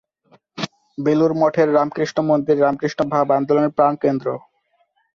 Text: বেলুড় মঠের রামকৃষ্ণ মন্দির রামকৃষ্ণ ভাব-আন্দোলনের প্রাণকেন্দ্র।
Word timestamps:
বেলুড় 0.97 1.35
মঠের 1.35 1.69
রামকৃষ্ণ 1.73 2.17
মন্দির 2.21 2.57
রামকৃষ্ণ 2.61 2.99
ভাব-আন্দোলনের 3.11 3.75
প্রাণকেন্দ্র। 3.77 4.27